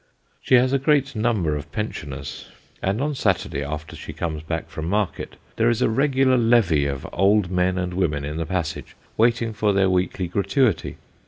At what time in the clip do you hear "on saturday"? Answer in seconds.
3.03-3.63